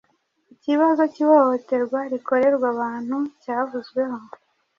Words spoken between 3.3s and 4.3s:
cyavuzweho,